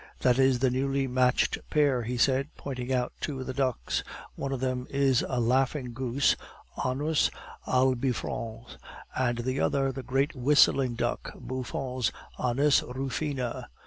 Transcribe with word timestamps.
That 0.21 0.39
is 0.39 0.57
the 0.57 0.71
newly 0.71 1.05
matched 1.05 1.59
pair," 1.69 2.01
he 2.01 2.17
said, 2.17 2.47
pointing 2.57 2.91
out 2.91 3.13
two 3.21 3.39
of 3.39 3.45
the 3.45 3.53
ducks; 3.53 4.03
"one 4.35 4.51
of 4.51 4.59
them 4.59 4.87
is 4.89 5.23
a 5.29 5.39
laughing 5.39 5.93
goose 5.93 6.35
(anas 6.83 7.29
albifrons), 7.67 8.77
and 9.15 9.37
the 9.37 9.59
other 9.59 9.91
the 9.91 10.01
great 10.01 10.35
whistling 10.35 10.95
duck, 10.95 11.31
Buffon's 11.39 12.11
anas 12.43 12.81
ruffina. 12.81 13.67